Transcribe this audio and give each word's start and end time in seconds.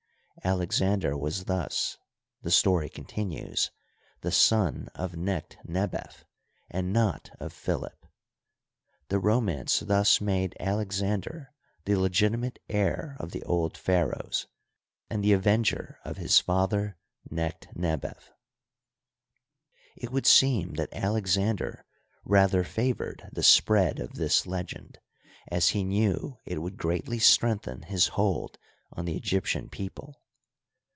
Alex 0.43 0.81
ander 0.81 1.15
was 1.15 1.43
thus, 1.43 1.97
the 2.41 2.49
story 2.49 2.89
continues, 2.89 3.69
the 4.21 4.31
son 4.31 4.87
of 4.95 5.11
Necht 5.11 5.57
nebef, 5.67 6.23
and 6.67 6.91
not 6.91 7.29
of 7.39 7.53
Philip. 7.53 8.07
The 9.09 9.19
romance 9.19 9.81
thus 9.81 10.19
made 10.19 10.57
Alex 10.59 10.63
Oigitized 10.63 10.65
byCjOOQlC 10.65 10.71
ALEXANDER 10.71 11.53
THE 11.85 11.93
GREAT 11.93 11.93
IN 11.93 11.93
EGYPT, 11.93 11.93
157 11.93 11.93
ander 11.93 11.93
the 11.93 12.01
legitimate 12.01 12.59
heir 12.69 13.15
of 13.19 13.31
the 13.31 13.43
old 13.43 13.77
pharaohs, 13.77 14.47
and 15.11 15.23
the 15.23 15.33
avenger 15.33 15.99
of 16.03 16.17
his 16.17 16.39
father 16.39 16.97
Necht 17.29 17.75
nebef. 17.75 18.31
It 19.95 20.11
would 20.11 20.25
seem 20.25 20.73
that 20.73 20.89
Alexander 20.91 21.85
rather 22.25 22.63
favored 22.63 23.29
the 23.31 23.43
spread 23.43 23.99
of 23.99 24.13
this 24.15 24.47
legend, 24.47 24.97
as 25.51 25.69
he 25.69 25.83
knew 25.83 26.39
it 26.45 26.63
would 26.63 26.77
greatly 26.77 27.19
strengthen 27.19 27.83
his 27.83 28.07
hold 28.17 28.57
on 28.91 29.05
the 29.05 29.15
Egyptian 29.15 29.69
people. 29.69 30.17